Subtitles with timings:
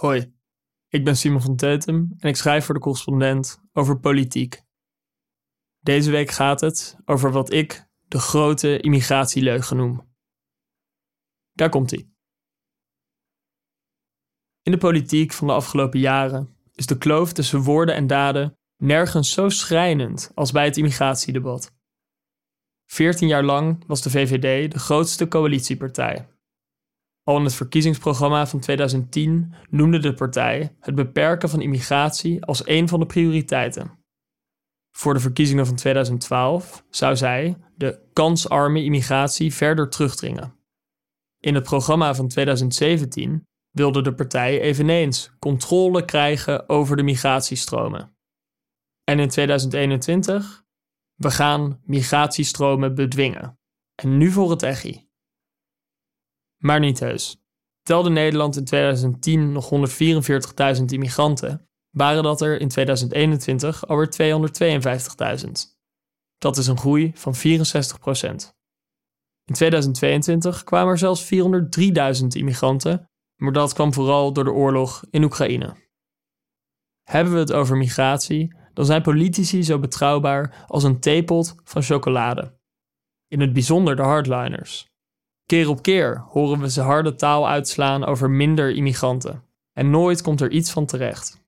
[0.00, 0.34] Hoi,
[0.88, 4.62] ik ben Simon van Teutem en ik schrijf voor de correspondent over politiek.
[5.78, 10.14] Deze week gaat het over wat ik de grote immigratieleugen noem.
[11.52, 12.14] Daar komt ie.
[14.62, 19.32] In de politiek van de afgelopen jaren is de kloof tussen woorden en daden nergens
[19.32, 21.74] zo schrijnend als bij het immigratiedebat.
[22.84, 26.37] Veertien jaar lang was de VVD de grootste coalitiepartij.
[27.28, 32.88] Al in het verkiezingsprogramma van 2010 noemde de partij het beperken van immigratie als een
[32.88, 33.98] van de prioriteiten.
[34.96, 40.54] Voor de verkiezingen van 2012 zou zij de kansarme immigratie verder terugdringen.
[41.40, 48.16] In het programma van 2017 wilde de partij eveneens controle krijgen over de migratiestromen.
[49.04, 50.64] En in 2021?
[51.14, 53.58] We gaan migratiestromen bedwingen.
[53.94, 55.07] En nu voor het echi.
[56.58, 57.42] Maar niet heus.
[57.82, 59.70] Telde Nederland in 2010 nog
[60.78, 64.08] 144.000 immigranten, waren dat er in 2021 alweer
[65.44, 65.50] 252.000.
[66.38, 67.38] Dat is een groei van 64%
[69.44, 71.24] In 2022 kwamen er zelfs
[72.20, 75.76] 403.000 immigranten, maar dat kwam vooral door de oorlog in Oekraïne.
[77.02, 82.58] Hebben we het over migratie, dan zijn politici zo betrouwbaar als een theepot van chocolade.
[83.28, 84.87] In het bijzonder de hardliners.
[85.48, 89.44] Keer op keer horen we ze harde taal uitslaan over minder immigranten.
[89.72, 91.40] En nooit komt er iets van terecht.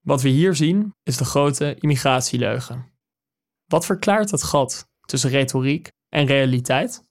[0.00, 2.92] Wat we hier zien is de grote immigratieleugen.
[3.66, 7.04] Wat verklaart het gat tussen retoriek en realiteit?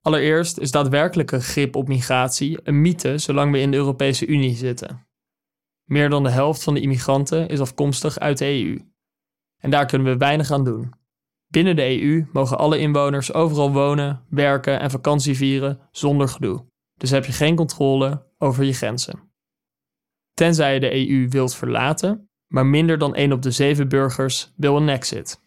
[0.00, 5.06] Allereerst is daadwerkelijke grip op migratie een mythe zolang we in de Europese Unie zitten.
[5.84, 8.80] Meer dan de helft van de immigranten is afkomstig uit de EU.
[9.60, 11.03] En daar kunnen we weinig aan doen.
[11.54, 16.66] Binnen de EU mogen alle inwoners overal wonen, werken en vakantie vieren zonder gedoe.
[16.94, 19.32] Dus heb je geen controle over je grenzen.
[20.32, 24.76] Tenzij je de EU wilt verlaten, maar minder dan 1 op de 7 burgers wil
[24.76, 25.40] een exit.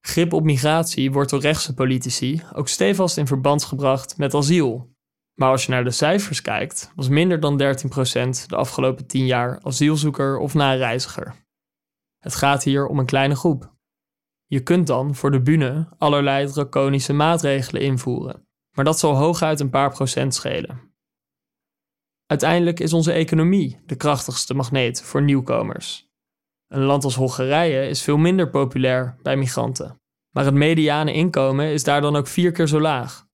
[0.00, 4.94] Grip op migratie wordt door rechtse politici ook stevast in verband gebracht met asiel.
[5.34, 9.60] Maar als je naar de cijfers kijkt, was minder dan 13% de afgelopen 10 jaar
[9.62, 11.34] asielzoeker of nareiziger.
[12.18, 13.78] Het gaat hier om een kleine groep.
[14.50, 18.46] Je kunt dan voor de bühne allerlei draconische maatregelen invoeren,
[18.76, 20.94] maar dat zal hooguit een paar procent schelen.
[22.26, 26.08] Uiteindelijk is onze economie de krachtigste magneet voor nieuwkomers.
[26.66, 30.00] Een land als Hongarije is veel minder populair bij migranten,
[30.30, 33.26] maar het mediane inkomen is daar dan ook vier keer zo laag.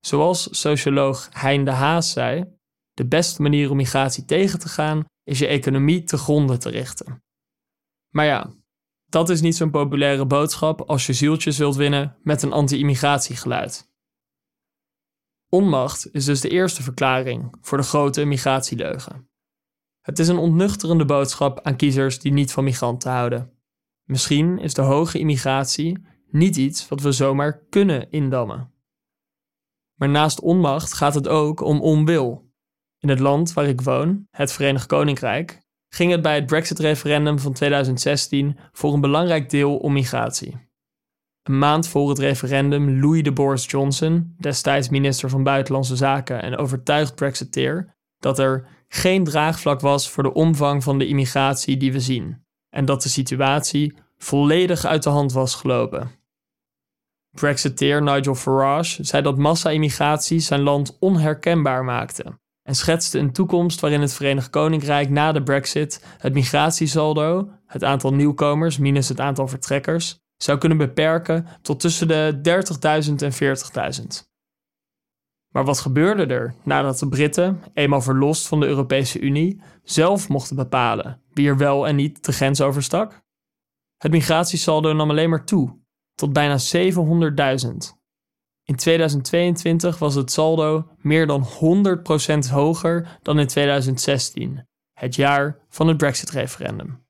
[0.00, 2.44] Zoals socioloog Hein de Haas zei:
[2.92, 7.22] de beste manier om migratie tegen te gaan is je economie te gronden te richten.
[8.14, 8.54] Maar ja,
[9.14, 13.92] dat is niet zo'n populaire boodschap als je zieltjes wilt winnen met een anti-immigratiegeluid.
[15.48, 19.28] Onmacht is dus de eerste verklaring voor de grote migratieleugen.
[20.00, 23.52] Het is een ontnuchterende boodschap aan kiezers die niet van migranten houden.
[24.04, 28.72] Misschien is de hoge immigratie niet iets wat we zomaar kunnen indammen.
[29.94, 32.52] Maar naast onmacht gaat het ook om onwil.
[32.98, 35.63] In het land waar ik woon, het Verenigd Koninkrijk,
[35.94, 40.56] ging het bij het Brexit-referendum van 2016 voor een belangrijk deel om migratie.
[41.42, 47.14] Een maand voor het referendum loeide Boris Johnson, destijds minister van Buitenlandse Zaken en overtuigd
[47.14, 52.44] Brexiteer, dat er geen draagvlak was voor de omvang van de immigratie die we zien
[52.70, 56.10] en dat de situatie volledig uit de hand was gelopen.
[57.30, 64.00] Brexiteer Nigel Farage zei dat massa-immigratie zijn land onherkenbaar maakte en schetste een toekomst waarin
[64.00, 70.18] het Verenigd Koninkrijk na de Brexit het migratiesaldo, het aantal nieuwkomers minus het aantal vertrekkers,
[70.36, 72.40] zou kunnen beperken tot tussen de
[73.08, 73.32] 30.000 en
[74.22, 74.32] 40.000.
[75.54, 80.56] Maar wat gebeurde er nadat de Britten, eenmaal verlost van de Europese Unie, zelf mochten
[80.56, 83.22] bepalen wie er wel en niet de grens overstak?
[83.96, 85.78] Het migratiesaldo nam alleen maar toe,
[86.14, 88.03] tot bijna 700.000.
[88.64, 91.46] In 2022 was het saldo meer dan
[92.46, 97.02] 100% hoger dan in 2016, het jaar van het Brexit-referendum.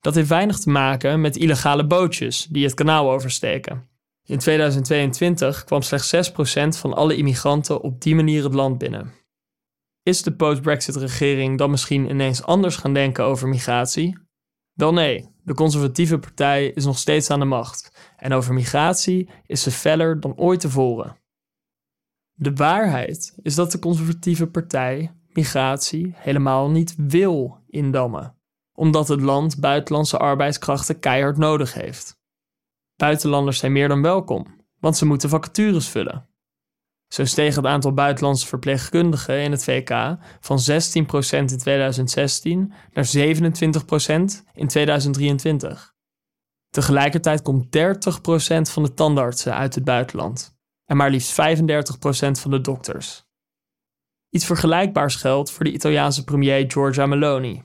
[0.00, 3.88] Dat heeft weinig te maken met illegale bootjes die het kanaal oversteken.
[4.24, 6.32] In 2022 kwam slechts 6%
[6.78, 9.12] van alle immigranten op die manier het land binnen.
[10.02, 14.18] Is de post-Brexit-regering dan misschien ineens anders gaan denken over migratie?
[14.80, 19.62] Wel nee, de conservatieve partij is nog steeds aan de macht en over migratie is
[19.62, 21.16] ze feller dan ooit tevoren.
[22.32, 28.36] De waarheid is dat de conservatieve partij migratie helemaal niet wil indammen,
[28.72, 32.18] omdat het land buitenlandse arbeidskrachten keihard nodig heeft.
[32.96, 34.46] Buitenlanders zijn meer dan welkom,
[34.78, 36.29] want ze moeten vacatures vullen.
[37.12, 40.70] Zo steeg het aantal buitenlandse verpleegkundigen in het VK van 16%
[41.30, 43.20] in 2016 naar 27%
[44.54, 45.94] in 2023.
[46.68, 47.68] Tegelijkertijd komt 30%
[48.72, 51.34] van de tandartsen uit het buitenland en maar liefst 35%
[52.40, 53.24] van de dokters.
[54.28, 57.62] Iets vergelijkbaars geldt voor de Italiaanse premier Giorgia Meloni.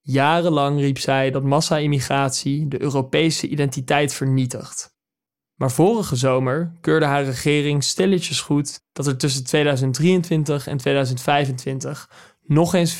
[0.00, 4.91] Jarenlang riep zij dat massa-immigratie de Europese identiteit vernietigt.
[5.54, 12.10] Maar vorige zomer keurde haar regering stilletjes goed dat er tussen 2023 en 2025
[12.42, 12.96] nog eens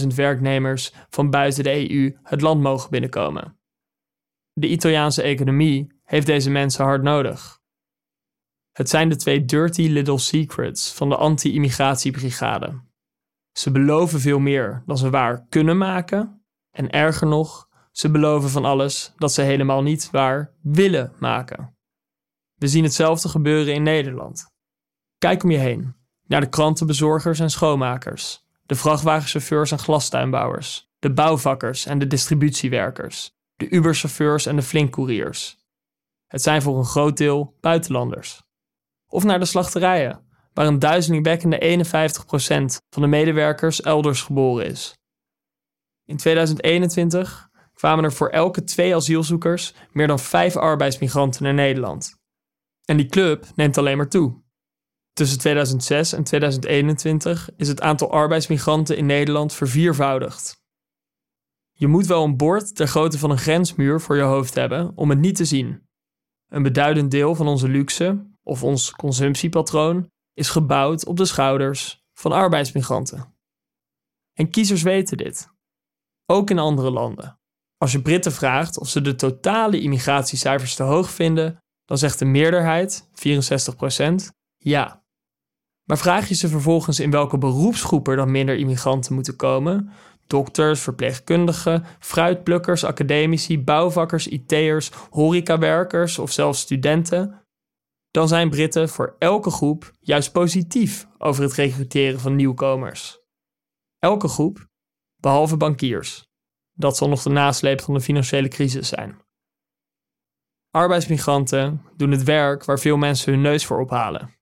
[0.00, 3.58] 452.000 werknemers van buiten de EU het land mogen binnenkomen.
[4.52, 7.62] De Italiaanse economie heeft deze mensen hard nodig.
[8.72, 12.82] Het zijn de twee dirty little secrets van de anti-immigratiebrigade.
[13.52, 17.63] Ze beloven veel meer dan ze waar kunnen maken en erger nog,
[17.96, 21.76] ze beloven van alles dat ze helemaal niet waar willen maken.
[22.54, 24.46] We zien hetzelfde gebeuren in Nederland.
[25.18, 25.94] Kijk om je heen,
[26.26, 33.70] naar de krantenbezorgers en schoonmakers, de vrachtwagenchauffeurs en glastuinbouwers, de bouwvakkers en de distributiewerkers, de
[33.70, 35.58] Uberchauffeurs en de flinkcouriers.
[36.26, 38.42] Het zijn voor een groot deel buitenlanders.
[39.06, 44.98] Of naar de slachterijen, waar een duizelingwekkende 51% van de medewerkers elders geboren is.
[46.04, 47.52] In 2021
[47.84, 52.20] kwamen er voor elke twee asielzoekers meer dan vijf arbeidsmigranten naar Nederland.
[52.84, 54.42] En die club neemt alleen maar toe.
[55.12, 60.62] Tussen 2006 en 2021 is het aantal arbeidsmigranten in Nederland verviervoudigd.
[61.72, 65.10] Je moet wel een bord ter grootte van een grensmuur voor je hoofd hebben om
[65.10, 65.88] het niet te zien.
[66.48, 72.32] Een beduidend deel van onze luxe, of ons consumptiepatroon, is gebouwd op de schouders van
[72.32, 73.36] arbeidsmigranten.
[74.32, 75.48] En kiezers weten dit.
[76.26, 77.38] Ook in andere landen.
[77.78, 82.24] Als je Britten vraagt of ze de totale immigratiecijfers te hoog vinden, dan zegt de
[82.24, 85.02] meerderheid, 64%, ja.
[85.84, 89.92] Maar vraag je ze vervolgens in welke beroepsgroepen er dan minder immigranten moeten komen,
[90.26, 97.42] dokters, verpleegkundigen, fruitplukkers, academici, bouwvakkers, IT'ers, horecawerkers of zelfs studenten,
[98.10, 103.18] dan zijn Britten voor elke groep juist positief over het recruteren van nieuwkomers.
[103.98, 104.66] Elke groep,
[105.16, 106.32] behalve bankiers.
[106.74, 109.22] Dat zal nog de nasleep van de financiële crisis zijn.
[110.70, 114.34] Arbeidsmigranten doen het werk waar veel mensen hun neus voor ophalen.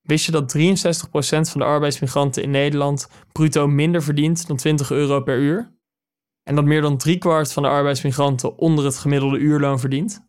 [0.00, 5.20] Wist je dat 63% van de arbeidsmigranten in Nederland bruto minder verdient dan 20 euro
[5.20, 5.72] per uur?
[6.42, 10.28] En dat meer dan driekwart van de arbeidsmigranten onder het gemiddelde uurloon verdient?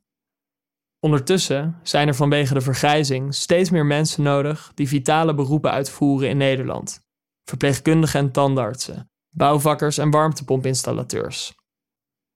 [1.00, 6.38] Ondertussen zijn er vanwege de vergrijzing steeds meer mensen nodig die vitale beroepen uitvoeren in
[6.38, 7.00] Nederland.
[7.44, 11.56] Verpleegkundigen en tandartsen, bouwvakkers en warmtepompinstallateurs.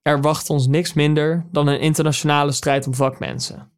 [0.02, 3.72] Er wacht ons niks minder dan een internationale strijd om vakmensen.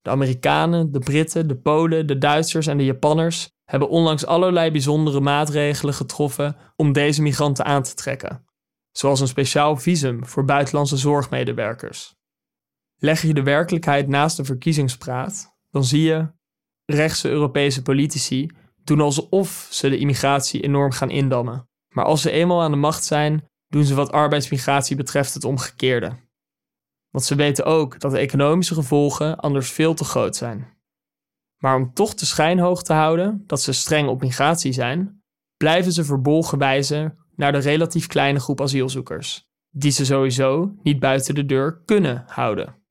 [0.00, 5.20] De Amerikanen, de Britten, de Polen, de Duitsers en de Japanners hebben onlangs allerlei bijzondere
[5.20, 8.44] maatregelen getroffen om deze migranten aan te trekken,
[8.90, 12.14] zoals een speciaal visum voor buitenlandse zorgmedewerkers.
[12.96, 16.32] Leg je de werkelijkheid naast de verkiezingspraat, dan zie je
[16.84, 18.50] rechtse Europese politici
[18.84, 21.70] doen alsof ze de immigratie enorm gaan indammen.
[21.92, 26.16] Maar als ze eenmaal aan de macht zijn, doen ze wat arbeidsmigratie betreft het omgekeerde.
[27.10, 30.80] Want ze weten ook dat de economische gevolgen anders veel te groot zijn.
[31.56, 35.22] Maar om toch de schijn hoog te houden dat ze streng op migratie zijn,
[35.56, 41.34] blijven ze verbolgen wijzen naar de relatief kleine groep asielzoekers, die ze sowieso niet buiten
[41.34, 42.82] de deur kunnen houden.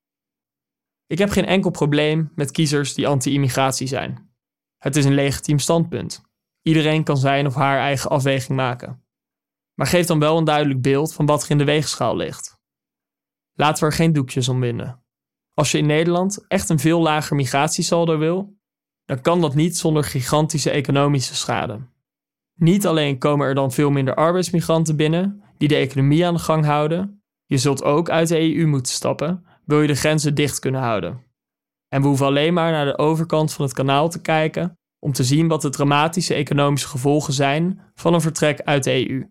[1.06, 4.30] Ik heb geen enkel probleem met kiezers die anti-immigratie zijn.
[4.78, 6.22] Het is een legitiem standpunt.
[6.62, 9.04] Iedereen kan zijn of haar eigen afweging maken.
[9.74, 12.60] Maar geef dan wel een duidelijk beeld van wat er in de weegschaal ligt.
[13.52, 15.04] Laten we er geen doekjes om winden.
[15.54, 18.56] Als je in Nederland echt een veel lager migratiesaldo wil,
[19.04, 21.80] dan kan dat niet zonder gigantische economische schade.
[22.54, 26.64] Niet alleen komen er dan veel minder arbeidsmigranten binnen die de economie aan de gang
[26.64, 30.80] houden, je zult ook uit de EU moeten stappen, wil je de grenzen dicht kunnen
[30.80, 31.24] houden.
[31.88, 35.24] En we hoeven alleen maar naar de overkant van het kanaal te kijken om te
[35.24, 39.30] zien wat de dramatische economische gevolgen zijn van een vertrek uit de EU.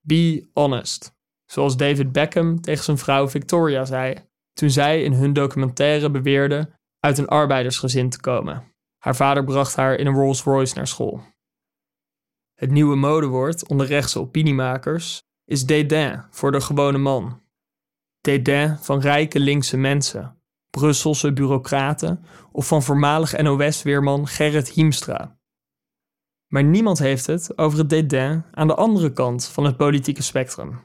[0.00, 4.14] Be honest, zoals David Beckham tegen zijn vrouw Victoria zei
[4.52, 8.72] toen zij in hun documentaire beweerde uit een arbeidersgezin te komen.
[8.98, 11.20] Haar vader bracht haar in een Rolls Royce naar school.
[12.54, 17.42] Het nieuwe modewoord onder rechtse opiniemakers is dédain voor de gewone man.
[18.20, 20.42] Dédain van rijke linkse mensen,
[20.74, 25.38] Brusselse bureaucraten of van voormalig NOS-weerman Gerrit Hiemstra.
[26.46, 30.80] Maar niemand heeft het over het dédain aan de andere kant van het politieke spectrum.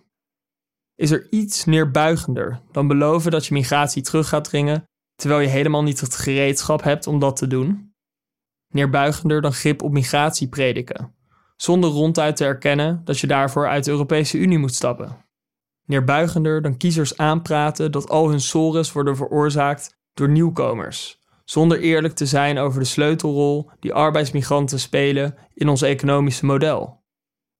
[0.95, 4.83] Is er iets neerbuigender dan beloven dat je migratie terug gaat dringen,
[5.15, 7.93] terwijl je helemaal niet het gereedschap hebt om dat te doen?
[8.69, 11.15] neerbuigender dan grip op migratie prediken,
[11.55, 15.28] zonder ronduit te erkennen dat je daarvoor uit de Europese Unie moet stappen.
[15.89, 22.25] Neerbuigender dan kiezers aanpraten dat al hun sores worden veroorzaakt door nieuwkomers, zonder eerlijk te
[22.25, 27.03] zijn over de sleutelrol die arbeidsmigranten spelen in ons economische model.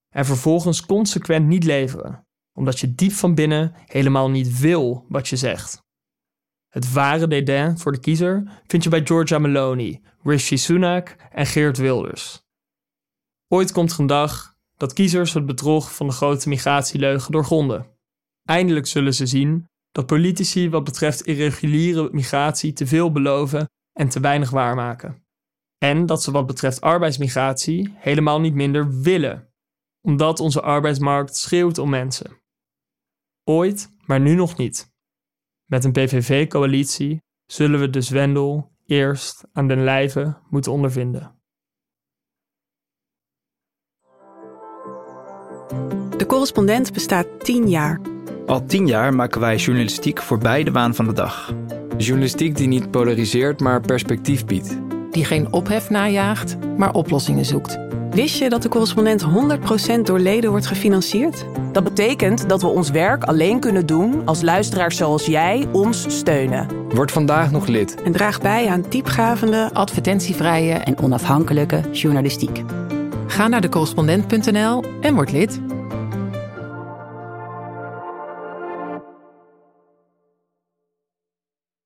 [0.09, 5.36] En vervolgens consequent niet leveren, omdat je diep van binnen helemaal niet wil wat je
[5.36, 5.83] zegt.
[6.67, 11.77] Het ware dédain voor de kiezer vind je bij Giorgia Meloni, Rishi Sunak en Geert
[11.77, 12.48] Wilders.
[13.48, 17.98] Ooit komt er een dag dat kiezers het bedrog van de grote migratieleugen doorgronden.
[18.50, 24.20] Eindelijk zullen ze zien dat politici wat betreft irreguliere migratie te veel beloven en te
[24.20, 25.24] weinig waarmaken.
[25.77, 29.53] En dat ze wat betreft arbeidsmigratie helemaal niet minder willen,
[30.01, 32.41] omdat onze arbeidsmarkt schreeuwt om mensen.
[33.44, 34.91] Ooit, maar nu nog niet.
[35.65, 41.41] Met een PVV-coalitie zullen we de zwendel eerst aan den lijve moeten ondervinden.
[46.18, 48.18] De correspondent bestaat tien jaar.
[48.50, 51.53] Al tien jaar maken wij journalistiek voorbij de waan van de dag.
[51.98, 54.77] Journalistiek die niet polariseert, maar perspectief biedt.
[55.12, 57.79] Die geen ophef najaagt, maar oplossingen zoekt.
[58.12, 59.25] Wist je dat de correspondent
[59.98, 61.46] 100% door leden wordt gefinancierd?
[61.72, 66.68] Dat betekent dat we ons werk alleen kunnen doen als luisteraars zoals jij ons steunen.
[66.88, 68.01] Word vandaag nog lid.
[68.03, 72.63] En draag bij aan diepgravende, advertentievrije en onafhankelijke journalistiek.
[73.27, 75.62] Ga naar decorrespondent.nl en word lid.